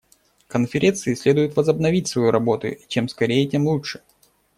Конференции 0.47 1.13
следует 1.13 1.55
возобновить 1.55 2.07
свою 2.07 2.31
работу, 2.31 2.69
и 2.69 2.79
чем 2.89 3.07
скорее, 3.07 3.47
тем 3.47 3.67
лучше. 3.67 4.01